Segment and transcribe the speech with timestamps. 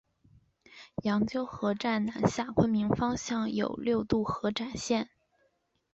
[1.03, 5.11] 羊臼河站南下昆明方向有六渡河展线。